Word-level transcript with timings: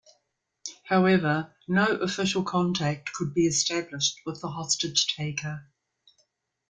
However, 0.85 1.55
no 1.67 1.85
official 1.85 2.41
contact 2.43 3.13
could 3.13 3.35
be 3.35 3.45
established 3.45 4.19
with 4.25 4.41
the 4.41 4.47
hostage 4.47 5.05
taker. 5.15 5.67